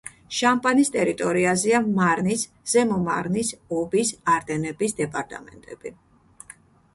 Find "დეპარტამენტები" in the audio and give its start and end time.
5.03-5.95